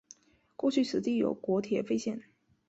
[0.55, 2.23] 过去此地有国铁废线。